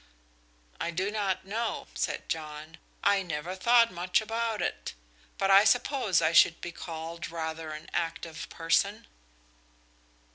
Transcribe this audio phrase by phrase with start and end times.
[0.79, 2.79] "I do not know," said John.
[3.03, 4.95] "I never thought much about it.
[5.37, 9.05] But I suppose I should be called rather an active person."